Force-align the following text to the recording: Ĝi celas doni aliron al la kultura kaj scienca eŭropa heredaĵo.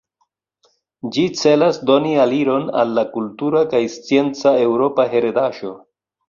Ĝi 1.17 1.25
celas 1.41 1.77
doni 1.89 2.13
aliron 2.23 2.65
al 2.85 2.95
la 2.99 3.03
kultura 3.19 3.63
kaj 3.75 3.83
scienca 3.97 4.55
eŭropa 4.65 5.07
heredaĵo. 5.15 5.71